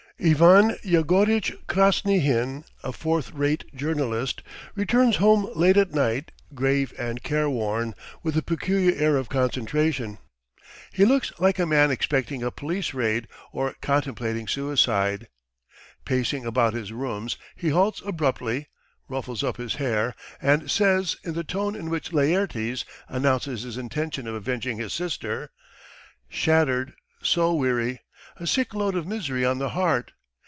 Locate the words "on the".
29.45-29.69